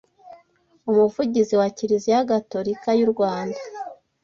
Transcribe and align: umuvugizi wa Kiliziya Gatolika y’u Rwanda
umuvugizi 0.89 1.53
wa 1.59 1.67
Kiliziya 1.75 2.27
Gatolika 2.29 2.89
y’u 2.99 3.09
Rwanda 3.13 3.59